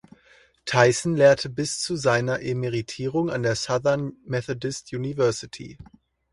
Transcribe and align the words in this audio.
Tyson 0.65 1.15
lehrte 1.15 1.47
bis 1.47 1.79
zu 1.79 1.95
seiner 1.95 2.41
Emeritierung 2.41 3.29
an 3.29 3.43
der 3.43 3.55
Southern 3.55 4.13
Methodist 4.25 4.91
University. 4.91 5.77